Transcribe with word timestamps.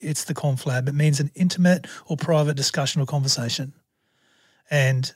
it's 0.00 0.24
the 0.24 0.34
conflab. 0.34 0.88
It 0.88 0.94
means 0.94 1.20
an 1.20 1.30
intimate 1.34 1.86
or 2.06 2.16
private 2.16 2.56
discussion 2.56 3.00
or 3.02 3.06
conversation. 3.06 3.72
And 4.70 5.12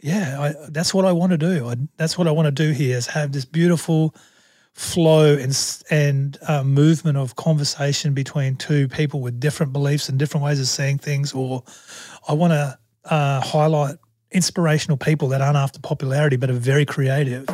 yeah, 0.00 0.40
I, 0.40 0.54
that's 0.68 0.92
what 0.92 1.04
I 1.04 1.12
want 1.12 1.32
to 1.32 1.38
do. 1.38 1.68
I, 1.68 1.76
that's 1.96 2.18
what 2.18 2.28
I 2.28 2.30
want 2.30 2.46
to 2.46 2.52
do 2.52 2.72
here 2.72 2.96
is 2.96 3.06
have 3.08 3.32
this 3.32 3.44
beautiful 3.44 4.14
flow 4.74 5.34
and 5.36 5.56
and 5.90 6.36
uh, 6.46 6.62
movement 6.62 7.16
of 7.16 7.34
conversation 7.36 8.12
between 8.12 8.56
two 8.56 8.88
people 8.88 9.20
with 9.22 9.40
different 9.40 9.72
beliefs 9.72 10.08
and 10.10 10.18
different 10.18 10.44
ways 10.44 10.60
of 10.60 10.68
seeing 10.68 10.98
things. 10.98 11.32
Or 11.32 11.64
I 12.28 12.34
want 12.34 12.52
to 12.52 12.78
uh, 13.06 13.40
highlight 13.40 13.96
inspirational 14.32 14.98
people 14.98 15.28
that 15.28 15.40
aren't 15.40 15.56
after 15.56 15.80
popularity 15.80 16.36
but 16.36 16.50
are 16.50 16.54
very 16.54 16.84
creative. 16.84 17.46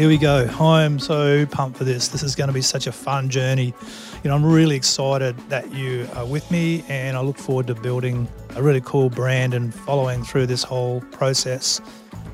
Here 0.00 0.08
we 0.08 0.16
go. 0.16 0.48
I'm 0.58 0.98
so 0.98 1.44
pumped 1.44 1.76
for 1.76 1.84
this. 1.84 2.08
This 2.08 2.22
is 2.22 2.34
going 2.34 2.48
to 2.48 2.54
be 2.54 2.62
such 2.62 2.86
a 2.86 2.92
fun 2.92 3.28
journey. 3.28 3.74
You 4.24 4.30
know, 4.30 4.34
I'm 4.34 4.46
really 4.46 4.74
excited 4.74 5.36
that 5.50 5.74
you 5.74 6.08
are 6.14 6.24
with 6.24 6.50
me, 6.50 6.82
and 6.88 7.18
I 7.18 7.20
look 7.20 7.36
forward 7.36 7.66
to 7.66 7.74
building 7.74 8.26
a 8.56 8.62
really 8.62 8.80
cool 8.80 9.10
brand 9.10 9.52
and 9.52 9.74
following 9.74 10.24
through 10.24 10.46
this 10.46 10.62
whole 10.62 11.02
process. 11.12 11.82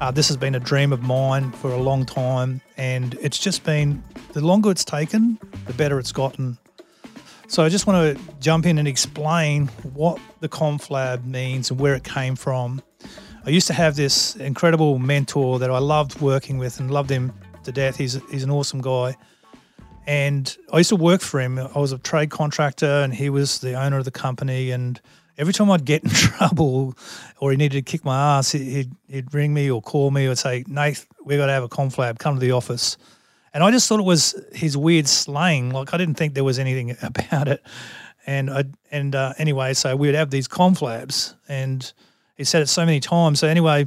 Uh, 0.01 0.13
this 0.13 0.29
has 0.29 0.37
been 0.37 0.55
a 0.55 0.61
dream 0.61 0.93
of 0.93 1.03
mine 1.03 1.51
for 1.51 1.73
a 1.73 1.77
long 1.77 2.07
time, 2.07 2.61
and 2.77 3.15
it's 3.21 3.37
just 3.37 3.65
been 3.65 4.01
the 4.33 4.41
longer 4.41 4.71
it's 4.71 4.85
taken, 4.85 5.37
the 5.67 5.73
better 5.73 5.99
it's 5.99 6.13
gotten. 6.13 6.59
So 7.49 7.65
I 7.65 7.69
just 7.69 7.89
want 7.89 8.17
to 8.17 8.35
jump 8.39 8.67
in 8.67 8.79
and 8.79 8.87
explain 8.87 9.67
what 9.93 10.21
the 10.39 10.49
conflab 10.49 11.25
means 11.25 11.73
and 11.73 11.81
where 11.81 11.97
it 11.97 12.05
came 12.05 12.37
from. 12.37 12.81
I 13.45 13.51
used 13.51 13.69
to 13.69 13.73
have 13.75 13.95
this 13.95 14.35
incredible 14.37 14.99
mentor 14.99 15.61
that 15.61 15.71
I 15.71 15.79
loved 15.79 16.21
working 16.21 16.59
with 16.59 16.81
and 16.81 16.91
loved 16.91 17.11
him 17.11 17.33
to 17.67 17.73
death. 17.73 17.97
He's, 17.97 18.21
he's 18.31 18.43
an 18.43 18.51
awesome 18.51 18.81
guy. 18.81 19.17
And 20.07 20.57
I 20.73 20.79
used 20.79 20.91
to 20.91 20.97
work 20.97 21.21
for 21.21 21.41
him. 21.41 21.59
I 21.59 21.79
was 21.79 21.93
a 21.93 21.99
trade 21.99 22.31
contractor 22.31 22.87
and 22.87 23.13
he 23.13 23.29
was 23.29 23.59
the 23.59 23.75
owner 23.75 23.99
of 23.99 24.05
the 24.05 24.11
company. 24.11 24.71
And 24.71 25.01
every 25.37 25.53
time 25.53 25.71
I'd 25.71 25.85
get 25.85 26.05
in 26.05 26.11
trouble 26.11 26.95
or 27.39 27.51
he 27.51 27.57
needed 27.57 27.85
to 27.85 27.91
kick 27.91 28.05
my 28.05 28.39
ass, 28.39 28.53
he'd, 28.53 28.93
he'd 29.09 29.35
ring 29.35 29.53
me 29.53 29.71
or 29.71 29.83
call 29.83 30.11
me 30.11 30.27
or 30.27 30.35
say, 30.35 30.65
Nate, 30.67 31.05
we've 31.25 31.39
got 31.39 31.47
to 31.47 31.53
have 31.53 31.65
a 31.65 31.69
conflab, 31.69 32.19
come 32.19 32.35
to 32.35 32.41
the 32.41 32.53
office. 32.53 32.97
And 33.53 33.65
I 33.65 33.71
just 33.71 33.89
thought 33.89 34.01
it 34.01 34.05
was 34.05 34.41
his 34.53 34.77
weird 34.77 35.09
slang. 35.09 35.71
Like 35.71 35.93
I 35.93 35.97
didn't 35.97 36.15
think 36.15 36.35
there 36.35 36.45
was 36.45 36.59
anything 36.59 36.97
about 37.03 37.49
it. 37.49 37.63
And 38.27 38.51
I, 38.51 38.65
and 38.91 39.15
uh, 39.15 39.35
anyway, 39.39 39.75
so 39.75 39.95
we'd 39.97 40.15
have 40.15 40.31
these 40.31 40.49
conflabs 40.49 41.35
and– 41.49 41.93
he 42.37 42.45
said 42.45 42.63
it 42.63 42.69
so 42.69 42.85
many 42.85 43.01
times. 43.01 43.41
So 43.41 43.49
anyway, 43.49 43.87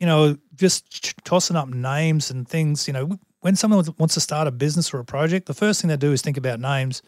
you 0.00 0.06
know, 0.06 0.36
just 0.56 1.14
tossing 1.24 1.56
up 1.56 1.68
names 1.68 2.30
and 2.30 2.48
things. 2.48 2.88
You 2.88 2.94
know, 2.94 3.18
when 3.40 3.54
someone 3.54 3.84
wants 3.98 4.14
to 4.14 4.20
start 4.20 4.48
a 4.48 4.50
business 4.50 4.92
or 4.92 4.98
a 4.98 5.04
project, 5.04 5.46
the 5.46 5.54
first 5.54 5.80
thing 5.80 5.88
they 5.88 5.96
do 5.96 6.12
is 6.12 6.22
think 6.22 6.38
about 6.38 6.58
names. 6.58 7.02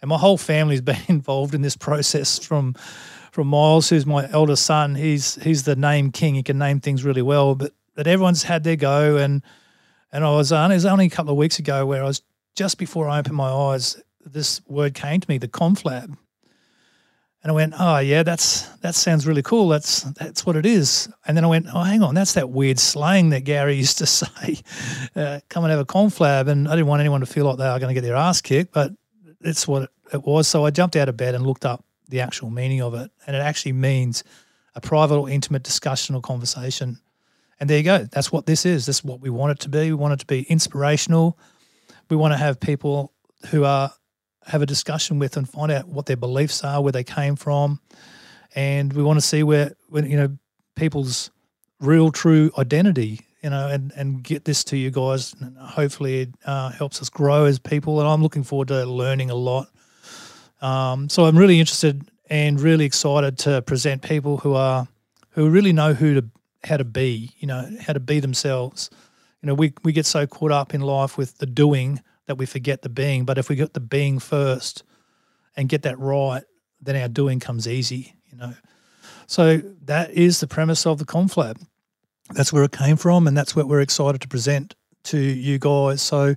And 0.00 0.08
my 0.08 0.16
whole 0.16 0.38
family's 0.38 0.80
been 0.92 1.02
involved 1.08 1.54
in 1.54 1.60
this 1.62 1.76
process 1.76 2.38
from 2.38 2.74
from 3.32 3.48
Miles, 3.48 3.90
who's 3.90 4.06
my 4.06 4.28
eldest 4.30 4.64
son. 4.64 4.94
He's 4.94 5.34
he's 5.42 5.64
the 5.64 5.76
name 5.76 6.12
king. 6.12 6.34
He 6.36 6.42
can 6.42 6.58
name 6.58 6.80
things 6.80 7.04
really 7.04 7.22
well, 7.22 7.54
but 7.54 7.72
but 7.94 8.06
everyone's 8.06 8.44
had 8.44 8.64
their 8.64 8.76
go. 8.76 9.16
And 9.16 9.42
and 10.12 10.24
I 10.24 10.30
was 10.30 10.52
only 10.52 10.74
it 10.74 10.78
was 10.78 10.86
only 10.86 11.06
a 11.06 11.10
couple 11.10 11.32
of 11.32 11.38
weeks 11.38 11.58
ago 11.58 11.84
where 11.84 12.02
I 12.02 12.06
was 12.06 12.22
just 12.54 12.78
before 12.78 13.08
I 13.08 13.18
opened 13.18 13.36
my 13.36 13.50
eyes, 13.50 14.00
this 14.24 14.60
word 14.66 14.94
came 14.94 15.20
to 15.20 15.30
me, 15.30 15.38
the 15.38 15.48
conflab. 15.48 16.16
And 17.42 17.52
I 17.52 17.54
went, 17.54 17.74
oh 17.78 17.98
yeah, 17.98 18.24
that's 18.24 18.62
that 18.78 18.94
sounds 18.94 19.26
really 19.26 19.42
cool. 19.42 19.68
That's 19.68 20.02
that's 20.02 20.44
what 20.44 20.56
it 20.56 20.66
is. 20.66 21.08
And 21.26 21.36
then 21.36 21.44
I 21.44 21.48
went, 21.48 21.66
oh 21.72 21.82
hang 21.82 22.02
on, 22.02 22.14
that's 22.14 22.32
that 22.34 22.50
weird 22.50 22.78
slang 22.78 23.30
that 23.30 23.40
Gary 23.40 23.76
used 23.84 23.98
to 23.98 24.06
say, 24.06 24.60
uh, 25.14 25.40
come 25.48 25.64
and 25.64 25.70
have 25.70 25.80
a 25.80 25.86
conflab. 25.86 26.48
And 26.48 26.66
I 26.66 26.72
didn't 26.72 26.88
want 26.88 27.00
anyone 27.00 27.20
to 27.20 27.26
feel 27.26 27.44
like 27.44 27.58
they 27.58 27.66
are 27.66 27.78
going 27.78 27.94
to 27.94 28.00
get 28.00 28.06
their 28.06 28.16
ass 28.16 28.40
kicked, 28.40 28.72
but 28.72 28.92
it's 29.40 29.68
what 29.68 29.90
it 30.12 30.24
was. 30.24 30.48
So 30.48 30.64
I 30.66 30.70
jumped 30.70 30.96
out 30.96 31.08
of 31.08 31.16
bed 31.16 31.34
and 31.34 31.46
looked 31.46 31.64
up 31.64 31.84
the 32.08 32.20
actual 32.20 32.50
meaning 32.50 32.82
of 32.82 32.94
it, 32.94 33.10
and 33.26 33.36
it 33.36 33.40
actually 33.40 33.72
means 33.72 34.24
a 34.74 34.80
private 34.80 35.16
or 35.16 35.28
intimate 35.28 35.62
discussion 35.62 36.14
or 36.14 36.20
conversation. 36.20 36.98
And 37.60 37.68
there 37.68 37.78
you 37.78 37.84
go. 37.84 38.04
That's 38.04 38.32
what 38.32 38.46
this 38.46 38.64
is. 38.64 38.86
This 38.86 38.98
is 38.98 39.04
what 39.04 39.20
we 39.20 39.30
want 39.30 39.52
it 39.52 39.58
to 39.60 39.68
be. 39.68 39.90
We 39.90 39.94
want 39.94 40.14
it 40.14 40.20
to 40.20 40.26
be 40.26 40.42
inspirational. 40.42 41.38
We 42.08 42.16
want 42.16 42.32
to 42.32 42.38
have 42.38 42.60
people 42.60 43.12
who 43.50 43.64
are 43.64 43.92
have 44.48 44.62
a 44.62 44.66
discussion 44.66 45.18
with 45.18 45.36
and 45.36 45.48
find 45.48 45.70
out 45.70 45.88
what 45.88 46.06
their 46.06 46.16
beliefs 46.16 46.64
are, 46.64 46.82
where 46.82 46.92
they 46.92 47.04
came 47.04 47.36
from, 47.36 47.80
and 48.54 48.92
we 48.92 49.02
want 49.02 49.18
to 49.18 49.24
see 49.24 49.42
where, 49.42 49.72
when 49.88 50.10
you 50.10 50.16
know, 50.16 50.36
people's 50.74 51.30
real, 51.80 52.10
true 52.10 52.50
identity, 52.58 53.20
you 53.42 53.50
know, 53.50 53.68
and 53.68 53.92
and 53.94 54.22
get 54.22 54.44
this 54.44 54.64
to 54.64 54.76
you 54.76 54.90
guys. 54.90 55.34
And 55.40 55.56
hopefully, 55.56 56.22
it 56.22 56.30
uh, 56.44 56.70
helps 56.70 57.00
us 57.02 57.08
grow 57.08 57.44
as 57.44 57.58
people. 57.58 58.00
And 58.00 58.08
I'm 58.08 58.22
looking 58.22 58.42
forward 58.42 58.68
to 58.68 58.84
learning 58.84 59.30
a 59.30 59.34
lot. 59.34 59.68
Um, 60.60 61.08
so 61.08 61.24
I'm 61.26 61.38
really 61.38 61.60
interested 61.60 62.10
and 62.30 62.60
really 62.60 62.84
excited 62.84 63.38
to 63.38 63.62
present 63.62 64.02
people 64.02 64.38
who 64.38 64.54
are 64.54 64.88
who 65.30 65.50
really 65.50 65.72
know 65.72 65.94
who 65.94 66.14
to 66.14 66.24
how 66.64 66.76
to 66.76 66.84
be, 66.84 67.30
you 67.38 67.46
know, 67.46 67.68
how 67.80 67.92
to 67.92 68.00
be 68.00 68.18
themselves. 68.20 68.90
You 69.42 69.48
know, 69.48 69.54
we 69.54 69.72
we 69.84 69.92
get 69.92 70.06
so 70.06 70.26
caught 70.26 70.52
up 70.52 70.74
in 70.74 70.80
life 70.80 71.16
with 71.16 71.38
the 71.38 71.46
doing 71.46 72.00
that 72.28 72.36
we 72.36 72.46
forget 72.46 72.82
the 72.82 72.88
being. 72.88 73.24
But 73.24 73.38
if 73.38 73.48
we 73.48 73.56
get 73.56 73.74
the 73.74 73.80
being 73.80 74.18
first 74.18 74.84
and 75.56 75.68
get 75.68 75.82
that 75.82 75.98
right, 75.98 76.44
then 76.80 76.94
our 76.94 77.08
doing 77.08 77.40
comes 77.40 77.66
easy, 77.66 78.14
you 78.30 78.38
know. 78.38 78.54
So 79.26 79.58
that 79.84 80.12
is 80.12 80.38
the 80.40 80.46
premise 80.46 80.86
of 80.86 80.98
the 80.98 81.04
conflab. 81.04 81.60
That's 82.30 82.52
where 82.52 82.62
it 82.64 82.72
came 82.72 82.96
from, 82.96 83.26
and 83.26 83.36
that's 83.36 83.56
what 83.56 83.66
we're 83.66 83.80
excited 83.80 84.20
to 84.20 84.28
present 84.28 84.76
to 85.04 85.18
you 85.18 85.58
guys. 85.58 86.02
So 86.02 86.34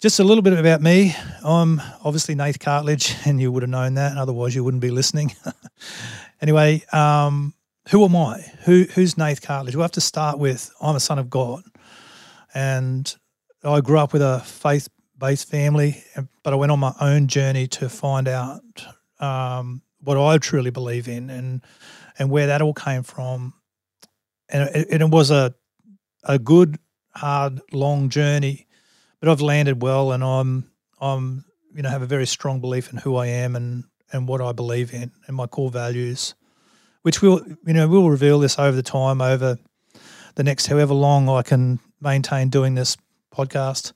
just 0.00 0.20
a 0.20 0.24
little 0.24 0.42
bit 0.42 0.52
about 0.52 0.82
me. 0.82 1.16
I'm 1.42 1.80
obviously 2.04 2.34
Nathe 2.34 2.58
Cartledge, 2.58 3.16
and 3.26 3.40
you 3.40 3.50
would 3.50 3.62
have 3.62 3.70
known 3.70 3.94
that, 3.94 4.16
otherwise 4.18 4.54
you 4.54 4.62
wouldn't 4.62 4.82
be 4.82 4.90
listening. 4.90 5.34
anyway, 6.42 6.84
um, 6.92 7.54
who 7.88 8.04
am 8.04 8.14
I? 8.14 8.40
Who 8.64 8.84
who's 8.94 9.14
Nathe 9.14 9.40
Cartledge? 9.40 9.74
We'll 9.74 9.84
have 9.84 9.92
to 9.92 10.02
start 10.02 10.38
with 10.38 10.70
I'm 10.82 10.96
a 10.96 11.00
son 11.00 11.18
of 11.18 11.30
God, 11.30 11.64
and 12.52 13.14
I 13.64 13.80
grew 13.80 13.98
up 13.98 14.12
with 14.12 14.20
a 14.20 14.40
faith 14.40 14.88
based 15.18 15.48
family, 15.48 16.02
but 16.42 16.52
I 16.52 16.56
went 16.56 16.72
on 16.72 16.78
my 16.78 16.94
own 17.00 17.26
journey 17.26 17.66
to 17.68 17.88
find 17.88 18.28
out 18.28 18.62
um, 19.20 19.82
what 20.00 20.16
I 20.16 20.38
truly 20.38 20.70
believe 20.70 21.08
in 21.08 21.30
and 21.30 21.62
and 22.18 22.30
where 22.30 22.48
that 22.48 22.62
all 22.62 22.74
came 22.74 23.02
from. 23.02 23.54
And 24.48 24.68
it, 24.74 25.00
it 25.02 25.10
was 25.10 25.30
a 25.30 25.54
a 26.24 26.38
good, 26.38 26.78
hard, 27.14 27.60
long 27.72 28.08
journey, 28.08 28.66
but 29.20 29.28
I've 29.28 29.40
landed 29.40 29.82
well, 29.82 30.12
and 30.12 30.22
I'm 30.24 30.70
I'm 31.00 31.44
you 31.74 31.82
know 31.82 31.90
have 31.90 32.02
a 32.02 32.06
very 32.06 32.26
strong 32.26 32.60
belief 32.60 32.92
in 32.92 32.98
who 32.98 33.16
I 33.16 33.26
am 33.26 33.56
and 33.56 33.84
and 34.12 34.26
what 34.26 34.40
I 34.40 34.52
believe 34.52 34.94
in 34.94 35.12
and 35.26 35.36
my 35.36 35.46
core 35.46 35.70
values, 35.70 36.34
which 37.02 37.22
will 37.22 37.42
you 37.66 37.72
know 37.72 37.88
we'll 37.88 38.08
reveal 38.08 38.38
this 38.38 38.58
over 38.58 38.76
the 38.76 38.82
time 38.82 39.20
over 39.20 39.58
the 40.36 40.44
next 40.44 40.66
however 40.66 40.94
long 40.94 41.28
I 41.28 41.42
can 41.42 41.80
maintain 42.00 42.48
doing 42.48 42.74
this 42.74 42.96
podcast. 43.34 43.92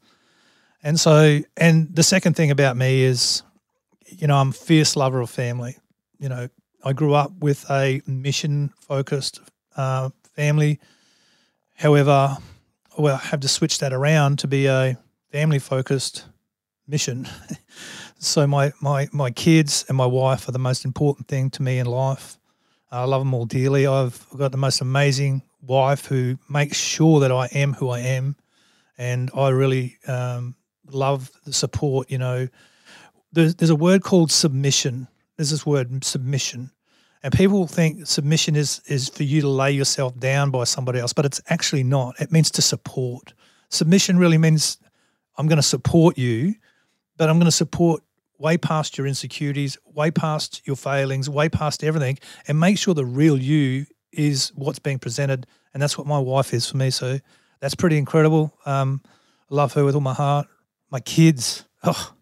And 0.83 0.99
so, 0.99 1.41
and 1.57 1.95
the 1.95 2.03
second 2.03 2.35
thing 2.35 2.51
about 2.51 2.77
me 2.77 3.03
is, 3.03 3.43
you 4.07 4.27
know, 4.27 4.37
I'm 4.37 4.49
a 4.49 4.53
fierce 4.53 4.97
lover 4.97 5.21
of 5.21 5.31
family. 5.31 5.77
You 6.19 6.29
know, 6.29 6.49
I 6.85 6.93
grew 6.93 7.15
up 7.15 7.33
with 7.39 7.65
a 7.71 8.03
mission 8.07 8.73
focused 8.81 9.41
uh, 9.77 10.11
family. 10.35 10.81
However, 11.77 12.37
well, 12.99 13.15
I 13.23 13.27
have 13.27 13.41
to 13.41 13.49
switch 13.49 13.79
that 13.79 13.93
around 13.93 14.41
to 14.41 14.49
be 14.49 14.67
a 14.67 14.99
family 15.31 15.61
focused 15.61 16.27
mission. 16.89 17.29
so 18.19 18.47
my, 18.47 18.73
my 18.81 19.09
my 19.13 19.31
kids 19.31 19.85
and 19.89 19.97
my 19.97 20.07
wife 20.07 20.49
are 20.49 20.53
the 20.53 20.59
most 20.59 20.85
important 20.85 21.29
thing 21.29 21.51
to 21.51 21.63
me 21.63 21.79
in 21.79 21.87
life. 21.87 22.39
I 22.91 23.05
love 23.05 23.23
them 23.23 23.33
all 23.33 23.47
dearly. 23.47 23.87
I've 23.87 24.27
got 24.37 24.53
the 24.53 24.59
most 24.59 24.81
amazing 24.81 25.43
wife 25.63 26.07
who 26.07 26.39
makes 26.51 26.77
sure 26.77 27.21
that 27.21 27.33
I 27.33 27.47
am 27.47 27.73
who 27.73 27.89
I 27.89 28.01
am, 28.01 28.37
and 28.99 29.31
I 29.35 29.49
really 29.49 29.99
um, 30.07 30.57
love 30.87 31.31
the 31.45 31.53
support. 31.53 32.11
You 32.11 32.19
know, 32.19 32.49
there's, 33.33 33.55
there's 33.57 33.71
a 33.71 33.77
word 33.77 34.03
called 34.03 34.31
submission. 34.31 35.09
There's 35.37 35.51
this 35.51 35.67
word 35.67 36.05
submission, 36.05 36.71
and 37.23 37.33
people 37.33 37.67
think 37.67 38.07
submission 38.07 38.55
is 38.55 38.83
is 38.87 39.09
for 39.09 39.23
you 39.23 39.41
to 39.41 39.49
lay 39.49 39.73
yourself 39.73 40.19
down 40.19 40.51
by 40.51 40.65
somebody 40.65 40.99
else, 40.99 41.13
but 41.13 41.25
it's 41.25 41.41
actually 41.49 41.83
not. 41.83 42.21
It 42.21 42.31
means 42.31 42.51
to 42.53 42.63
support. 42.63 43.33
Submission 43.71 44.19
really 44.19 44.39
means 44.39 44.79
I'm 45.39 45.49
going 45.49 45.57
to 45.57 45.63
support 45.63 46.19
you, 46.19 46.55
but 47.17 47.31
I'm 47.31 47.39
going 47.39 47.47
to 47.47 47.51
support 47.51 48.03
way 48.39 48.59
past 48.59 48.99
your 48.99 49.07
insecurities, 49.07 49.79
way 49.87 50.11
past 50.11 50.61
your 50.67 50.77
failings, 50.77 51.31
way 51.31 51.49
past 51.49 51.83
everything, 51.83 52.19
and 52.47 52.61
make 52.61 52.77
sure 52.77 52.93
the 52.93 53.05
real 53.05 53.39
you 53.39 53.87
is 54.13 54.53
what's 54.55 54.79
being 54.79 54.99
presented. 54.99 55.47
And 55.73 55.83
that's 55.83 55.97
what 55.97 56.07
my 56.07 56.19
wife 56.19 56.53
is 56.53 56.69
for 56.69 56.77
me. 56.77 56.91
So 56.91 57.19
that's 57.61 57.75
pretty 57.75 57.97
incredible. 57.97 58.53
Um, 58.67 59.01
love 59.49 59.73
her 59.73 59.85
with 59.85 59.95
all 59.95 60.03
my 60.03 60.13
heart 60.13 60.49
my 60.93 61.01
kids 61.01 61.65
oh, 61.83 62.15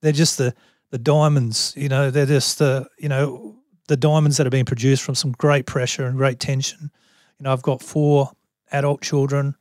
they're 0.00 0.12
just 0.12 0.38
the 0.38 0.54
the 0.90 0.98
diamonds. 0.98 1.74
You 1.76 1.88
know, 1.88 2.10
they're 2.10 2.26
just 2.26 2.58
the 2.58 2.86
you 2.98 3.08
know 3.08 3.56
the 3.88 3.96
diamonds 3.96 4.36
that 4.36 4.46
are 4.46 4.50
being 4.50 4.64
produced 4.64 5.02
from 5.02 5.14
some 5.14 5.32
great 5.32 5.66
pressure 5.66 6.06
and 6.06 6.16
great 6.16 6.40
tension. 6.40 6.90
You 7.38 7.44
know, 7.44 7.52
I've 7.52 7.62
got 7.62 7.82
four 7.82 8.32
adult 8.72 9.00
children. 9.00 9.54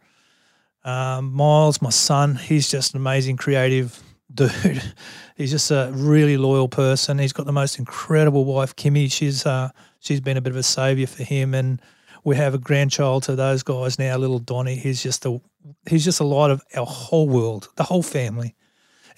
Um, 0.83 1.33
Miles, 1.33 1.81
my 1.81 1.89
son, 1.89 2.35
he's 2.35 2.69
just 2.69 2.93
an 2.93 3.01
amazing 3.01 3.37
creative 3.37 4.01
dude. 4.33 4.81
he's 5.35 5.51
just 5.51 5.71
a 5.71 5.91
really 5.93 6.37
loyal 6.37 6.67
person. 6.67 7.19
He's 7.19 7.33
got 7.33 7.45
the 7.45 7.51
most 7.51 7.77
incredible 7.77 8.45
wife, 8.45 8.75
Kimmy. 8.75 9.11
She's 9.11 9.45
uh, 9.45 9.69
she's 9.99 10.21
been 10.21 10.37
a 10.37 10.41
bit 10.41 10.51
of 10.51 10.57
a 10.57 10.63
savior 10.63 11.07
for 11.07 11.23
him, 11.23 11.53
and 11.53 11.81
we 12.23 12.35
have 12.35 12.53
a 12.53 12.57
grandchild 12.57 13.23
to 13.23 13.35
those 13.35 13.63
guys 13.63 13.99
now, 13.99 14.17
little 14.17 14.39
Donny. 14.39 14.75
He's 14.75 15.01
just 15.01 15.25
a 15.25 15.39
he's 15.89 16.05
just 16.05 16.19
a 16.19 16.23
light 16.23 16.51
of 16.51 16.61
our 16.75 16.85
whole 16.85 17.27
world, 17.27 17.69
the 17.75 17.83
whole 17.83 18.03
family, 18.03 18.55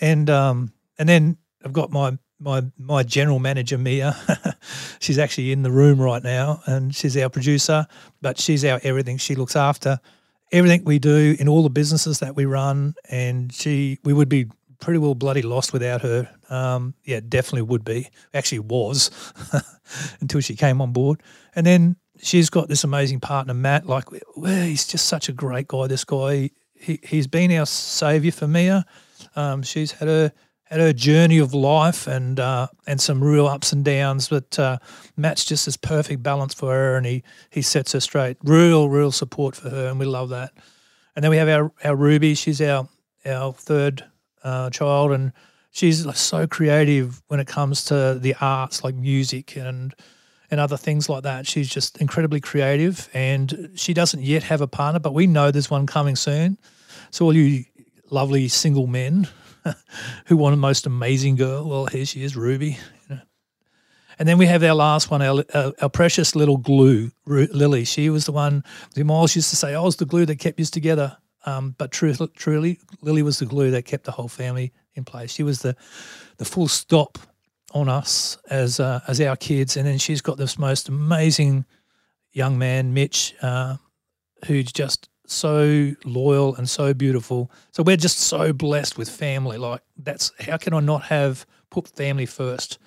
and 0.01 0.29
um, 0.29 0.73
and 0.97 1.07
then 1.07 1.37
I've 1.63 1.73
got 1.73 1.91
my 1.91 2.17
my 2.39 2.63
my 2.77 3.03
general 3.03 3.39
manager 3.39 3.77
Mia. 3.77 4.15
she's 4.99 5.19
actually 5.19 5.51
in 5.51 5.63
the 5.63 5.71
room 5.71 5.99
right 6.01 6.23
now, 6.23 6.61
and 6.65 6.95
she's 6.95 7.17
our 7.17 7.29
producer, 7.29 7.85
but 8.21 8.39
she's 8.39 8.63
our 8.65 8.79
everything. 8.83 9.17
She 9.17 9.35
looks 9.35 9.55
after 9.55 9.99
everything 10.51 10.83
we 10.83 10.99
do 10.99 11.35
in 11.39 11.47
all 11.47 11.63
the 11.63 11.69
businesses 11.69 12.19
that 12.19 12.35
we 12.35 12.45
run, 12.45 12.95
and 13.09 13.53
she 13.53 13.99
we 14.03 14.13
would 14.13 14.29
be 14.29 14.47
pretty 14.79 14.99
well 14.99 15.15
bloody 15.15 15.41
lost 15.41 15.73
without 15.73 16.01
her. 16.01 16.29
Um, 16.49 16.95
yeah, 17.03 17.19
definitely 17.27 17.63
would 17.63 17.83
be. 17.83 18.09
Actually, 18.33 18.59
was 18.59 19.11
until 20.21 20.41
she 20.41 20.55
came 20.55 20.81
on 20.81 20.93
board, 20.93 21.21
and 21.55 21.65
then 21.65 21.95
she's 22.21 22.49
got 22.49 22.67
this 22.67 22.83
amazing 22.83 23.19
partner 23.19 23.53
Matt. 23.53 23.85
Like, 23.85 24.05
well, 24.35 24.63
he's 24.63 24.87
just 24.87 25.07
such 25.07 25.29
a 25.29 25.33
great 25.33 25.67
guy. 25.67 25.87
This 25.87 26.03
guy, 26.03 26.51
he 26.73 26.99
he's 27.03 27.27
been 27.27 27.51
our 27.51 27.65
savior 27.65 28.31
for 28.31 28.47
Mia. 28.47 28.85
Um, 29.35 29.63
she's 29.63 29.93
had 29.93 30.07
her 30.07 30.31
had 30.65 30.79
her 30.79 30.93
journey 30.93 31.39
of 31.39 31.53
life 31.53 32.07
and 32.07 32.39
uh, 32.39 32.67
and 32.85 33.01
some 33.01 33.23
real 33.23 33.47
ups 33.47 33.73
and 33.73 33.83
downs, 33.83 34.29
but 34.29 34.57
uh, 34.59 34.77
Matt's 35.17 35.45
just 35.45 35.65
this 35.65 35.77
perfect 35.77 36.21
balance 36.21 36.53
for 36.53 36.73
her, 36.73 36.95
and 36.95 37.05
he 37.05 37.23
he 37.49 37.61
sets 37.61 37.93
her 37.93 37.99
straight. 37.99 38.37
Real, 38.43 38.89
real 38.89 39.11
support 39.11 39.55
for 39.55 39.69
her, 39.69 39.87
and 39.87 39.99
we 39.99 40.05
love 40.05 40.29
that. 40.29 40.51
And 41.15 41.23
then 41.23 41.31
we 41.31 41.37
have 41.37 41.49
our 41.49 41.71
our 41.83 41.95
Ruby. 41.95 42.35
She's 42.35 42.61
our 42.61 42.87
our 43.25 43.53
third 43.53 44.03
uh, 44.43 44.69
child, 44.69 45.11
and 45.11 45.33
she's 45.71 46.05
so 46.17 46.47
creative 46.47 47.21
when 47.27 47.39
it 47.39 47.47
comes 47.47 47.85
to 47.85 48.17
the 48.19 48.35
arts, 48.39 48.83
like 48.83 48.95
music 48.95 49.55
and 49.55 49.93
and 50.51 50.59
other 50.59 50.77
things 50.77 51.09
like 51.09 51.23
that. 51.23 51.47
She's 51.47 51.69
just 51.69 51.97
incredibly 51.97 52.39
creative, 52.39 53.09
and 53.13 53.71
she 53.75 53.93
doesn't 53.93 54.23
yet 54.23 54.43
have 54.43 54.61
a 54.61 54.67
partner, 54.67 54.99
but 54.99 55.13
we 55.13 55.27
know 55.27 55.51
there's 55.51 55.69
one 55.69 55.85
coming 55.85 56.15
soon. 56.15 56.57
So 57.11 57.25
all 57.25 57.35
you 57.35 57.65
lovely 58.09 58.47
single 58.47 58.87
men 58.87 59.27
who 60.25 60.37
want 60.37 60.53
the 60.53 60.57
most 60.57 60.85
amazing 60.85 61.35
girl? 61.35 61.67
Well, 61.67 61.85
here 61.85 62.05
she 62.05 62.23
is, 62.23 62.35
Ruby. 62.35 62.77
And 64.19 64.27
then 64.27 64.37
we 64.37 64.47
have 64.47 64.63
our 64.63 64.75
last 64.75 65.09
one, 65.09 65.21
our, 65.21 65.45
our, 65.53 65.73
our 65.81 65.89
precious 65.89 66.35
little 66.35 66.57
glue, 66.57 67.09
Ru- 67.25 67.47
Lily. 67.53 67.85
She 67.85 68.09
was 68.09 68.25
the 68.25 68.33
one, 68.33 68.65
the 68.93 69.03
Miles 69.03 69.33
used 69.33 69.49
to 69.51 69.55
say, 69.55 69.73
I 69.73 69.79
was 69.79 69.95
the 69.95 70.05
glue 70.05 70.25
that 70.25 70.39
kept 70.39 70.59
us 70.59 70.69
together. 70.69 71.17
Um, 71.45 71.73
but 71.77 71.91
truth, 71.91 72.21
truly, 72.35 72.79
Lily 73.01 73.23
was 73.23 73.39
the 73.39 73.45
glue 73.45 73.71
that 73.71 73.85
kept 73.85 74.03
the 74.03 74.11
whole 74.11 74.27
family 74.27 74.73
in 74.93 75.05
place. 75.05 75.31
She 75.31 75.41
was 75.41 75.61
the, 75.61 75.73
the 76.35 76.43
full 76.43 76.67
stop 76.67 77.17
on 77.71 77.89
us 77.89 78.37
as 78.49 78.79
uh, 78.79 79.01
as 79.07 79.21
our 79.21 79.35
kids. 79.35 79.77
And 79.77 79.85
then 79.85 79.97
she's 79.97 80.21
got 80.21 80.37
this 80.37 80.57
most 80.57 80.89
amazing 80.89 81.65
young 82.31 82.57
man, 82.57 82.93
Mitch, 82.93 83.35
uh, 83.41 83.77
who's 84.45 84.71
just 84.71 85.09
so 85.25 85.91
loyal 86.05 86.55
and 86.55 86.69
so 86.69 86.93
beautiful. 86.93 87.51
So 87.71 87.83
we're 87.83 87.97
just 87.97 88.19
so 88.19 88.51
blessed 88.53 88.97
with 88.97 89.09
family. 89.09 89.57
Like 89.57 89.81
that's 89.97 90.31
how 90.39 90.57
can 90.57 90.73
I 90.73 90.79
not 90.79 91.03
have 91.03 91.45
put 91.69 91.87
family 91.87 92.25
first? 92.25 92.79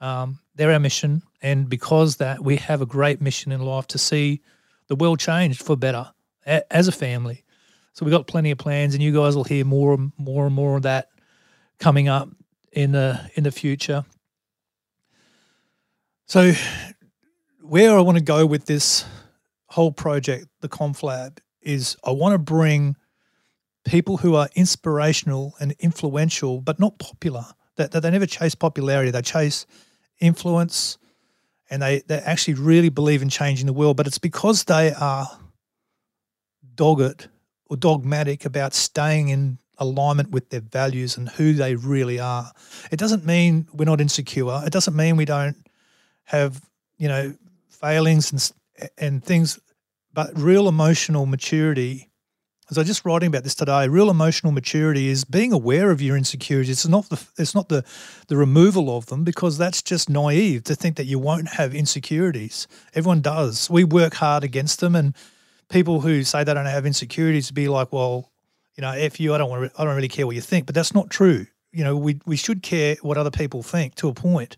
Um, 0.00 0.40
they're 0.54 0.72
our 0.72 0.78
mission, 0.78 1.22
and 1.40 1.68
because 1.68 2.16
that 2.16 2.42
we 2.42 2.56
have 2.56 2.82
a 2.82 2.86
great 2.86 3.20
mission 3.20 3.52
in 3.52 3.60
life 3.62 3.86
to 3.88 3.98
see 3.98 4.42
the 4.88 4.96
world 4.96 5.18
changed 5.18 5.62
for 5.62 5.76
better 5.76 6.12
a, 6.46 6.72
as 6.72 6.88
a 6.88 6.92
family. 6.92 7.44
So 7.92 8.04
we've 8.04 8.12
got 8.12 8.26
plenty 8.26 8.50
of 8.50 8.58
plans, 8.58 8.94
and 8.94 9.02
you 9.02 9.12
guys 9.12 9.34
will 9.34 9.44
hear 9.44 9.64
more 9.64 9.94
and 9.94 10.12
more 10.18 10.44
and 10.44 10.54
more 10.54 10.76
of 10.76 10.82
that 10.82 11.08
coming 11.78 12.08
up 12.08 12.28
in 12.72 12.92
the 12.92 13.30
in 13.34 13.44
the 13.44 13.50
future. 13.50 14.04
So 16.26 16.52
where 17.62 17.96
I 17.96 18.00
want 18.00 18.18
to 18.18 18.24
go 18.24 18.44
with 18.46 18.66
this 18.66 19.04
whole 19.68 19.92
project, 19.92 20.48
the 20.60 20.68
Conflab, 20.68 21.38
is 21.62 21.96
I 22.04 22.10
want 22.10 22.32
to 22.34 22.38
bring 22.38 22.96
people 23.84 24.16
who 24.16 24.34
are 24.34 24.48
inspirational 24.56 25.54
and 25.60 25.72
influential, 25.78 26.60
but 26.60 26.80
not 26.80 26.98
popular. 26.98 27.46
That, 27.76 27.92
that 27.92 28.02
they 28.02 28.10
never 28.10 28.26
chase 28.26 28.56
popularity; 28.56 29.12
they 29.12 29.22
chase 29.22 29.66
influence, 30.18 30.98
and 31.70 31.80
they 31.80 32.02
they 32.08 32.18
actually 32.18 32.54
really 32.54 32.88
believe 32.88 33.22
in 33.22 33.28
changing 33.28 33.66
the 33.66 33.72
world. 33.72 33.96
But 33.96 34.08
it's 34.08 34.18
because 34.18 34.64
they 34.64 34.92
are 34.94 35.28
dogged 36.74 37.28
or 37.66 37.76
dogmatic 37.76 38.44
about 38.44 38.74
staying 38.74 39.28
in 39.28 39.58
alignment 39.78 40.30
with 40.30 40.50
their 40.50 40.60
values 40.60 41.16
and 41.16 41.28
who 41.28 41.52
they 41.52 41.76
really 41.76 42.18
are. 42.18 42.50
It 42.90 42.98
doesn't 42.98 43.26
mean 43.26 43.68
we're 43.72 43.84
not 43.84 44.00
insecure. 44.00 44.62
It 44.64 44.72
doesn't 44.72 44.96
mean 44.96 45.16
we 45.16 45.26
don't 45.26 45.56
have 46.26 46.60
you 46.98 47.08
know 47.08 47.34
failings 47.68 48.32
and 48.32 48.90
and 48.98 49.24
things 49.24 49.58
but 50.16 50.30
real 50.34 50.66
emotional 50.66 51.26
maturity, 51.26 52.08
as 52.70 52.78
I 52.78 52.80
was 52.80 52.88
just 52.88 53.04
writing 53.04 53.28
about 53.28 53.44
this 53.44 53.54
today, 53.54 53.86
real 53.86 54.08
emotional 54.08 54.50
maturity 54.50 55.08
is 55.08 55.24
being 55.24 55.52
aware 55.52 55.90
of 55.90 56.00
your 56.00 56.16
insecurities. 56.16 56.70
It's 56.70 56.88
not 56.88 57.10
the 57.10 57.22
it's 57.36 57.54
not 57.54 57.68
the 57.68 57.84
the 58.28 58.36
removal 58.36 58.96
of 58.96 59.06
them 59.06 59.24
because 59.24 59.58
that's 59.58 59.82
just 59.82 60.08
naive 60.08 60.64
to 60.64 60.74
think 60.74 60.96
that 60.96 61.04
you 61.04 61.18
won't 61.18 61.48
have 61.48 61.74
insecurities. 61.74 62.66
Everyone 62.94 63.20
does. 63.20 63.68
We 63.68 63.84
work 63.84 64.14
hard 64.14 64.42
against 64.42 64.80
them, 64.80 64.96
and 64.96 65.14
people 65.68 66.00
who 66.00 66.24
say 66.24 66.44
they 66.44 66.54
don't 66.54 66.64
have 66.64 66.86
insecurities 66.86 67.50
be 67.50 67.68
like, 67.68 67.92
well, 67.92 68.32
you 68.74 68.80
know, 68.80 68.92
if 68.92 69.20
you, 69.20 69.34
I 69.34 69.38
don't 69.38 69.50
want, 69.50 69.70
I 69.78 69.84
don't 69.84 69.96
really 69.96 70.08
care 70.08 70.26
what 70.26 70.34
you 70.34 70.42
think, 70.42 70.64
but 70.64 70.74
that's 70.74 70.94
not 70.94 71.10
true. 71.10 71.46
You 71.72 71.84
know, 71.84 71.94
we 71.94 72.20
we 72.24 72.36
should 72.36 72.62
care 72.62 72.96
what 73.02 73.18
other 73.18 73.30
people 73.30 73.62
think 73.62 73.96
to 73.96 74.08
a 74.08 74.14
point. 74.14 74.56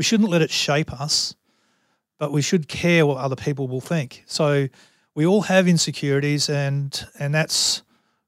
We 0.00 0.04
shouldn't 0.04 0.30
let 0.30 0.40
it 0.40 0.50
shape 0.50 0.98
us, 0.98 1.34
but 2.18 2.32
we 2.32 2.40
should 2.40 2.68
care 2.68 3.04
what 3.04 3.18
other 3.18 3.36
people 3.36 3.68
will 3.68 3.82
think. 3.82 4.24
So 4.24 4.66
we 5.14 5.26
all 5.26 5.42
have 5.42 5.68
insecurities, 5.68 6.48
and 6.48 7.06
and 7.18 7.34
that's 7.34 7.82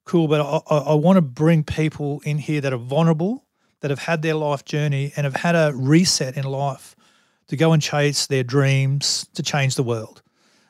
cool. 0.05 0.29
But 0.29 0.43
I, 0.43 0.77
I, 0.77 0.95
want 0.97 1.17
to 1.17 1.23
bring 1.23 1.65
people 1.65 2.21
in 2.27 2.37
here 2.37 2.61
that 2.61 2.75
are 2.75 2.77
vulnerable, 2.77 3.47
that 3.81 3.91
have 3.91 4.01
had 4.01 4.21
their 4.21 4.35
life 4.35 4.67
journey, 4.67 5.14
and 5.17 5.25
have 5.25 5.37
had 5.37 5.55
a 5.55 5.73
reset 5.75 6.37
in 6.37 6.45
life 6.45 6.95
to 7.47 7.57
go 7.57 7.73
and 7.73 7.81
chase 7.81 8.26
their 8.26 8.45
dreams 8.45 9.26
to 9.33 9.43
change 9.43 9.76
the 9.76 9.83
world. 9.83 10.21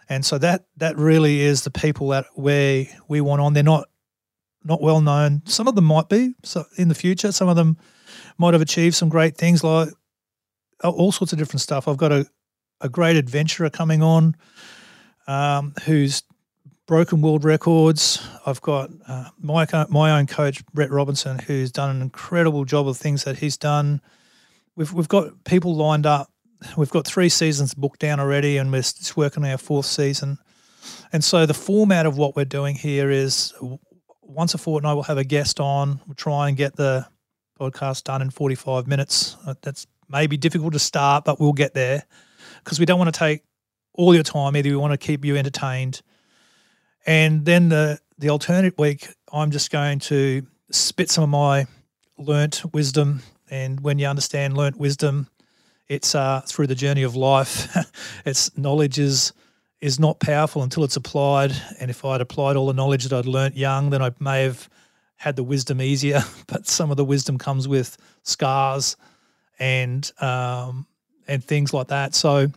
And 0.08 0.24
so 0.24 0.38
that 0.38 0.66
that 0.76 0.96
really 0.96 1.40
is 1.40 1.64
the 1.64 1.72
people 1.72 2.10
that 2.10 2.26
we 2.36 2.90
we 3.08 3.20
want 3.20 3.40
on. 3.40 3.54
They're 3.54 3.64
not 3.64 3.88
not 4.62 4.80
well 4.80 5.00
known. 5.00 5.42
Some 5.46 5.66
of 5.66 5.74
them 5.74 5.86
might 5.86 6.08
be 6.08 6.36
so 6.44 6.64
in 6.78 6.86
the 6.86 6.94
future. 6.94 7.32
Some 7.32 7.48
of 7.48 7.56
them 7.56 7.76
might 8.38 8.54
have 8.54 8.62
achieved 8.62 8.94
some 8.94 9.08
great 9.08 9.36
things, 9.36 9.64
like 9.64 9.88
all 10.90 11.12
sorts 11.12 11.32
of 11.32 11.38
different 11.38 11.60
stuff. 11.60 11.88
I've 11.88 11.96
got 11.96 12.12
a 12.12 12.26
a 12.82 12.88
great 12.88 13.16
adventurer 13.16 13.70
coming 13.70 14.02
on 14.02 14.36
um, 15.26 15.72
who's 15.84 16.22
broken 16.86 17.22
world 17.22 17.44
records. 17.44 18.26
I've 18.44 18.60
got 18.60 18.90
uh, 19.06 19.30
my 19.38 19.66
my 19.88 20.18
own 20.18 20.26
coach 20.26 20.64
Brett 20.66 20.90
Robinson, 20.90 21.38
who's 21.38 21.72
done 21.72 21.94
an 21.94 22.02
incredible 22.02 22.64
job 22.64 22.88
of 22.88 22.96
things 22.96 23.24
that 23.24 23.38
he's 23.38 23.56
done. 23.56 24.00
We've 24.76 24.92
we've 24.92 25.08
got 25.08 25.44
people 25.44 25.74
lined 25.74 26.06
up. 26.06 26.30
We've 26.76 26.90
got 26.90 27.06
three 27.06 27.28
seasons 27.28 27.74
booked 27.74 28.00
down 28.00 28.20
already, 28.20 28.56
and 28.58 28.70
we're 28.70 28.82
just 28.82 29.16
working 29.16 29.44
on 29.44 29.50
our 29.50 29.58
fourth 29.58 29.86
season. 29.86 30.38
And 31.12 31.22
so 31.22 31.46
the 31.46 31.54
format 31.54 32.06
of 32.06 32.18
what 32.18 32.36
we're 32.36 32.44
doing 32.44 32.74
here 32.74 33.10
is 33.10 33.54
once 34.20 34.54
a 34.54 34.58
fortnight 34.58 34.94
we'll 34.94 35.04
have 35.04 35.18
a 35.18 35.24
guest 35.24 35.60
on. 35.60 36.00
We'll 36.06 36.14
try 36.14 36.48
and 36.48 36.56
get 36.56 36.76
the 36.76 37.06
podcast 37.60 38.04
done 38.04 38.22
in 38.22 38.30
45 38.30 38.86
minutes. 38.86 39.36
Uh, 39.46 39.54
that's 40.12 40.20
maybe 40.20 40.36
difficult 40.36 40.72
to 40.72 40.78
start, 40.78 41.24
but 41.24 41.40
we'll 41.40 41.52
get 41.52 41.74
there 41.74 42.04
because 42.62 42.78
we 42.78 42.86
don't 42.86 42.98
want 42.98 43.12
to 43.12 43.18
take 43.18 43.42
all 43.94 44.14
your 44.14 44.22
time. 44.22 44.56
Either 44.56 44.70
we 44.70 44.76
want 44.76 44.92
to 44.92 44.98
keep 44.98 45.24
you 45.24 45.36
entertained, 45.36 46.02
and 47.06 47.44
then 47.44 47.68
the 47.68 47.98
the 48.18 48.28
alternate 48.28 48.78
week, 48.78 49.08
I'm 49.32 49.50
just 49.50 49.70
going 49.70 49.98
to 50.00 50.46
spit 50.70 51.10
some 51.10 51.24
of 51.24 51.30
my 51.30 51.66
learnt 52.18 52.62
wisdom. 52.72 53.22
And 53.50 53.80
when 53.80 53.98
you 53.98 54.06
understand 54.06 54.56
learnt 54.56 54.78
wisdom, 54.78 55.28
it's 55.88 56.14
uh, 56.14 56.40
through 56.46 56.68
the 56.68 56.74
journey 56.74 57.02
of 57.02 57.16
life. 57.16 57.76
it's 58.24 58.56
knowledge 58.56 58.98
is 58.98 59.32
is 59.80 59.98
not 59.98 60.20
powerful 60.20 60.62
until 60.62 60.84
it's 60.84 60.96
applied. 60.96 61.52
And 61.80 61.90
if 61.90 62.04
I'd 62.04 62.20
applied 62.20 62.56
all 62.56 62.66
the 62.66 62.72
knowledge 62.72 63.04
that 63.04 63.18
I'd 63.18 63.26
learnt 63.26 63.56
young, 63.56 63.90
then 63.90 64.00
I 64.00 64.12
may 64.20 64.44
have 64.44 64.68
had 65.16 65.36
the 65.36 65.42
wisdom 65.42 65.80
easier. 65.80 66.22
But 66.46 66.68
some 66.68 66.90
of 66.90 66.96
the 66.96 67.04
wisdom 67.04 67.38
comes 67.38 67.66
with 67.66 67.96
scars 68.22 68.96
and 69.62 70.10
um, 70.20 70.86
and 71.28 71.42
things 71.42 71.72
like 71.72 71.86
that. 71.88 72.16
So 72.16 72.48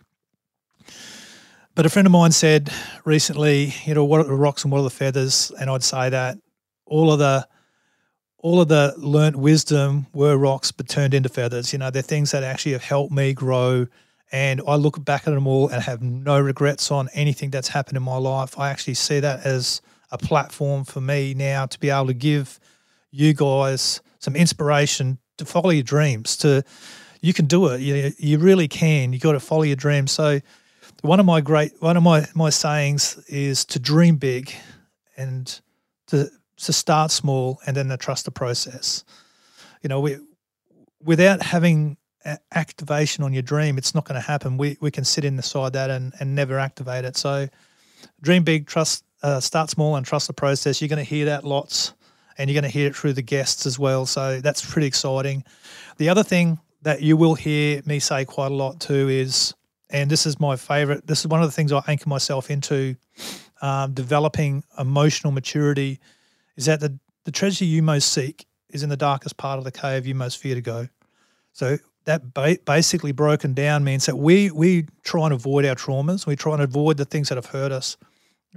but 1.75 1.85
a 1.85 1.89
friend 1.89 2.05
of 2.05 2.11
mine 2.11 2.31
said 2.31 2.71
recently, 3.03 3.73
you 3.85 3.93
know, 3.93 4.05
what 4.05 4.21
are 4.21 4.23
the 4.23 4.33
rocks 4.33 4.63
and 4.63 4.71
what 4.71 4.79
are 4.79 4.85
the 4.85 4.89
feathers? 4.89 5.51
And 5.59 5.69
I'd 5.69 5.83
say 5.83 6.09
that 6.09 6.37
all 6.85 7.11
of 7.11 7.19
the 7.19 7.47
all 8.37 8.61
of 8.61 8.69
the 8.69 8.93
learnt 8.97 9.35
wisdom 9.35 10.07
were 10.13 10.37
rocks 10.37 10.71
but 10.71 10.87
turned 10.87 11.13
into 11.13 11.29
feathers. 11.29 11.73
You 11.73 11.79
know, 11.79 11.89
they're 11.91 12.01
things 12.01 12.31
that 12.31 12.43
actually 12.43 12.73
have 12.73 12.83
helped 12.83 13.11
me 13.11 13.33
grow. 13.33 13.87
And 14.31 14.61
I 14.67 14.75
look 14.75 15.03
back 15.03 15.27
at 15.27 15.33
them 15.33 15.47
all 15.47 15.67
and 15.69 15.83
have 15.83 16.01
no 16.01 16.39
regrets 16.39 16.91
on 16.91 17.09
anything 17.13 17.49
that's 17.51 17.67
happened 17.67 17.97
in 17.97 18.03
my 18.03 18.17
life. 18.17 18.57
I 18.57 18.69
actually 18.69 18.95
see 18.95 19.19
that 19.19 19.45
as 19.45 19.81
a 20.11 20.17
platform 20.17 20.85
for 20.85 21.01
me 21.01 21.33
now 21.33 21.65
to 21.65 21.79
be 21.79 21.89
able 21.89 22.07
to 22.07 22.13
give 22.13 22.59
you 23.11 23.33
guys 23.33 24.01
some 24.19 24.35
inspiration 24.35 25.19
to 25.37 25.45
follow 25.45 25.69
your 25.69 25.83
dreams. 25.83 26.37
To 26.37 26.63
you 27.21 27.33
can 27.33 27.45
do 27.45 27.67
it. 27.67 27.81
You, 27.81 28.11
you 28.17 28.37
really 28.37 28.67
can. 28.67 29.13
You 29.13 29.19
got 29.19 29.31
to 29.33 29.39
follow 29.39 29.63
your 29.63 29.75
dreams. 29.75 30.11
So 30.11 30.39
one 31.01 31.19
of 31.19 31.25
my 31.25 31.41
great 31.41 31.71
one 31.81 31.97
of 31.97 32.03
my 32.03 32.25
my 32.35 32.49
sayings 32.49 33.17
is 33.27 33.65
to 33.65 33.79
dream 33.79 34.17
big 34.17 34.53
and 35.17 35.59
to 36.07 36.29
to 36.57 36.73
start 36.73 37.11
small 37.11 37.59
and 37.65 37.75
then 37.75 37.87
to 37.89 37.97
trust 37.97 38.25
the 38.25 38.31
process. 38.31 39.03
You 39.81 39.89
know, 39.89 39.99
we 39.99 40.17
without 41.03 41.41
having 41.41 41.97
activation 42.53 43.23
on 43.23 43.33
your 43.33 43.43
dream, 43.43 43.77
it's 43.77 43.93
not 43.93 44.05
going 44.05 44.19
to 44.19 44.27
happen. 44.27 44.57
We 44.57 44.77
we 44.81 44.91
can 44.91 45.03
sit 45.03 45.25
inside 45.25 45.73
that 45.73 45.89
and 45.89 46.13
and 46.19 46.35
never 46.35 46.59
activate 46.59 47.05
it. 47.05 47.17
So, 47.17 47.47
dream 48.21 48.43
big, 48.43 48.67
trust, 48.67 49.03
uh, 49.21 49.39
start 49.39 49.69
small, 49.69 49.95
and 49.95 50.05
trust 50.05 50.27
the 50.27 50.33
process. 50.33 50.81
You're 50.81 50.89
going 50.89 51.03
to 51.03 51.09
hear 51.09 51.25
that 51.25 51.43
lots, 51.43 51.93
and 52.37 52.49
you're 52.49 52.59
going 52.59 52.69
to 52.69 52.77
hear 52.77 52.87
it 52.87 52.95
through 52.95 53.13
the 53.13 53.21
guests 53.21 53.65
as 53.65 53.79
well. 53.79 54.05
So 54.05 54.41
that's 54.41 54.65
pretty 54.65 54.87
exciting. 54.87 55.43
The 55.97 56.09
other 56.09 56.23
thing 56.23 56.59
that 56.81 57.01
you 57.01 57.17
will 57.17 57.35
hear 57.35 57.81
me 57.85 57.99
say 57.99 58.25
quite 58.25 58.51
a 58.51 58.55
lot 58.55 58.79
too 58.79 59.09
is, 59.09 59.53
and 59.89 60.09
this 60.09 60.25
is 60.25 60.39
my 60.39 60.55
favorite. 60.55 61.07
This 61.07 61.21
is 61.21 61.27
one 61.27 61.41
of 61.41 61.47
the 61.47 61.51
things 61.51 61.71
I 61.71 61.81
anchor 61.87 62.09
myself 62.09 62.49
into. 62.49 62.95
Um, 63.61 63.93
developing 63.93 64.63
emotional 64.77 65.31
maturity 65.31 65.99
is 66.57 66.65
that 66.65 66.81
the, 66.81 66.99
the 67.23 67.31
treasure 67.31 67.65
you 67.65 67.81
most 67.81 68.11
seek 68.11 68.45
is 68.69 68.83
in 68.83 68.89
the 68.89 68.97
darkest 68.97 69.37
part 69.37 69.57
of 69.57 69.63
the 69.63 69.71
cave 69.71 70.05
you 70.05 70.13
most 70.13 70.37
fear 70.37 70.55
to 70.55 70.61
go. 70.61 70.87
So 71.53 71.77
that 72.03 72.33
ba- 72.33 72.57
basically 72.65 73.13
broken 73.13 73.53
down 73.53 73.83
means 73.83 74.05
that 74.05 74.17
we 74.17 74.51
we 74.51 74.85
try 75.03 75.25
and 75.25 75.33
avoid 75.33 75.65
our 75.65 75.75
traumas. 75.75 76.27
We 76.27 76.35
try 76.35 76.53
and 76.53 76.61
avoid 76.61 76.97
the 76.97 77.05
things 77.05 77.29
that 77.29 77.35
have 77.35 77.47
hurt 77.47 77.71
us. 77.71 77.97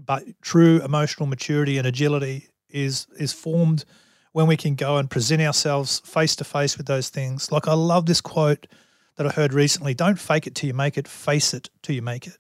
But 0.05 0.25
true 0.43 0.83
emotional 0.83 1.27
maturity 1.27 1.79
and 1.79 1.87
agility 1.87 2.49
is 2.71 3.07
is 3.19 3.33
formed 3.33 3.85
when 4.33 4.47
we 4.47 4.57
can 4.57 4.75
go 4.75 4.99
and 4.99 5.11
present 5.11 5.43
ourselves 5.43 6.01
face 6.01 6.37
to 6.37 6.45
face 6.45 6.77
with 6.77 6.87
those 6.87 7.09
things. 7.09 7.51
Like 7.51 7.67
I 7.69 7.75
love 7.75 8.07
this 8.07 8.21
quote 8.21 8.67
that 9.17 9.27
I 9.27 9.31
heard 9.31 9.53
recently: 9.53 9.95
"Don't 9.95 10.19
fake 10.19 10.47
it 10.47 10.55
till 10.55 10.69
you 10.69 10.75
make 10.75 10.99
it. 10.99 11.09
Face 11.09 11.55
it 11.55 11.71
till 11.83 11.95
you 11.95 12.03
make 12.03 12.27
it." 12.27 12.39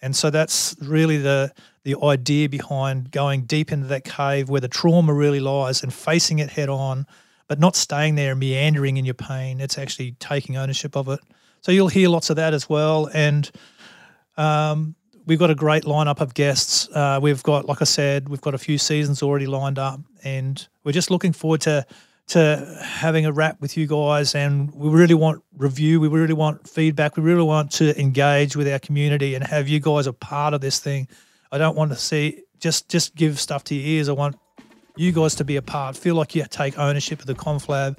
And 0.00 0.16
so 0.16 0.30
that's 0.30 0.74
really 0.80 1.18
the 1.18 1.52
the 1.84 1.96
idea 2.02 2.48
behind 2.48 3.10
going 3.10 3.42
deep 3.42 3.72
into 3.72 3.86
that 3.88 4.04
cave 4.04 4.48
where 4.48 4.60
the 4.60 4.68
trauma 4.68 5.12
really 5.12 5.40
lies 5.40 5.82
and 5.82 5.92
facing 5.92 6.38
it 6.38 6.50
head 6.50 6.68
on, 6.68 7.06
but 7.48 7.58
not 7.58 7.74
staying 7.74 8.14
there 8.14 8.32
and 8.32 8.40
meandering 8.40 8.96
in 8.96 9.04
your 9.04 9.14
pain. 9.14 9.60
It's 9.60 9.78
actually 9.78 10.12
taking 10.20 10.56
ownership 10.56 10.96
of 10.96 11.08
it. 11.08 11.20
So 11.60 11.72
you'll 11.72 11.88
hear 11.88 12.08
lots 12.08 12.30
of 12.30 12.36
that 12.36 12.54
as 12.54 12.68
well. 12.68 13.08
And 13.12 13.50
um, 14.36 14.94
we've 15.26 15.38
got 15.38 15.50
a 15.50 15.54
great 15.54 15.84
lineup 15.84 16.20
of 16.20 16.34
guests. 16.34 16.88
Uh, 16.94 17.18
we've 17.22 17.42
got, 17.42 17.66
like 17.66 17.80
I 17.80 17.84
said, 17.84 18.28
we've 18.28 18.40
got 18.40 18.54
a 18.54 18.58
few 18.58 18.78
seasons 18.78 19.22
already 19.22 19.46
lined 19.46 19.78
up, 19.78 20.00
and 20.24 20.66
we're 20.84 20.92
just 20.92 21.10
looking 21.10 21.32
forward 21.32 21.60
to 21.62 21.86
to 22.28 22.78
having 22.82 23.26
a 23.26 23.32
wrap 23.32 23.60
with 23.60 23.76
you 23.76 23.86
guys. 23.86 24.34
And 24.34 24.72
we 24.74 24.88
really 24.88 25.14
want 25.14 25.42
review. 25.56 26.00
We 26.00 26.08
really 26.08 26.34
want 26.34 26.68
feedback. 26.68 27.16
We 27.16 27.22
really 27.22 27.42
want 27.42 27.72
to 27.72 28.00
engage 28.00 28.56
with 28.56 28.68
our 28.68 28.78
community 28.78 29.34
and 29.34 29.44
have 29.44 29.68
you 29.68 29.80
guys 29.80 30.06
a 30.06 30.12
part 30.12 30.54
of 30.54 30.60
this 30.60 30.78
thing. 30.78 31.08
I 31.50 31.58
don't 31.58 31.76
want 31.76 31.90
to 31.90 31.96
see 31.96 32.42
just 32.60 32.88
just 32.88 33.14
give 33.14 33.38
stuff 33.38 33.64
to 33.64 33.74
your 33.74 33.86
ears. 33.86 34.08
I 34.08 34.12
want 34.12 34.36
you 34.96 35.12
guys 35.12 35.34
to 35.36 35.44
be 35.44 35.56
a 35.56 35.62
part. 35.62 35.96
Feel 35.96 36.14
like 36.14 36.34
you 36.34 36.44
take 36.48 36.78
ownership 36.78 37.20
of 37.20 37.26
the 37.26 37.34
conflab. 37.34 37.98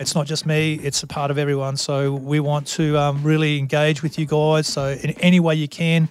It's 0.00 0.14
not 0.14 0.26
just 0.26 0.46
me; 0.46 0.74
it's 0.74 1.02
a 1.02 1.06
part 1.06 1.30
of 1.30 1.38
everyone. 1.38 1.76
So 1.76 2.14
we 2.14 2.40
want 2.40 2.66
to 2.68 2.96
um, 2.96 3.22
really 3.22 3.58
engage 3.58 4.02
with 4.02 4.18
you 4.18 4.26
guys. 4.26 4.66
So 4.66 4.88
in 4.90 5.10
any 5.20 5.40
way 5.40 5.56
you 5.56 5.68
can, 5.68 6.08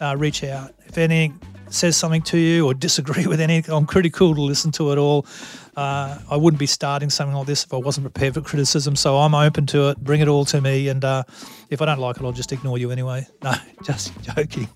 uh, 0.00 0.16
reach 0.16 0.44
out. 0.44 0.72
If 0.86 0.98
anything 0.98 1.40
says 1.68 1.96
something 1.96 2.22
to 2.22 2.38
you 2.38 2.66
or 2.66 2.74
disagree 2.74 3.26
with 3.32 3.40
anything, 3.40 3.74
I'm 3.74 3.86
pretty 3.86 4.10
cool 4.10 4.34
to 4.34 4.40
listen 4.40 4.72
to 4.72 4.92
it 4.92 4.98
all. 4.98 5.26
Uh, 5.76 6.18
I 6.30 6.36
wouldn't 6.36 6.58
be 6.58 6.66
starting 6.66 7.10
something 7.10 7.36
like 7.36 7.46
this 7.46 7.64
if 7.64 7.74
I 7.74 7.76
wasn't 7.76 8.04
prepared 8.04 8.34
for 8.34 8.40
criticism. 8.40 8.96
So 8.96 9.18
I'm 9.18 9.34
open 9.34 9.66
to 9.66 9.90
it. 9.90 9.98
Bring 9.98 10.22
it 10.22 10.28
all 10.28 10.46
to 10.46 10.60
me, 10.60 10.88
and 10.88 11.04
uh, 11.04 11.24
if 11.68 11.82
I 11.82 11.86
don't 11.86 11.98
like 11.98 12.16
it, 12.16 12.22
I'll 12.24 12.32
just 12.32 12.52
ignore 12.52 12.78
you 12.78 12.90
anyway. 12.90 13.26
No, 13.42 13.54
just 13.84 14.12
joking. 14.36 14.68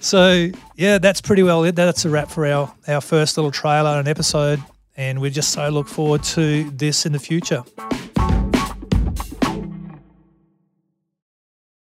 so 0.00 0.48
yeah, 0.76 0.98
that's 0.98 1.20
pretty 1.20 1.42
well 1.42 1.62
it. 1.64 1.76
That's 1.76 2.04
a 2.04 2.10
wrap 2.10 2.30
for 2.30 2.46
our 2.46 2.74
our 2.88 3.00
first 3.00 3.36
little 3.36 3.52
trailer 3.52 3.98
and 3.98 4.08
episode, 4.08 4.60
and 4.96 5.20
we 5.20 5.30
just 5.30 5.52
so 5.52 5.68
look 5.68 5.88
forward 5.88 6.22
to 6.24 6.68
this 6.70 7.06
in 7.06 7.12
the 7.12 7.18
future. 7.20 7.62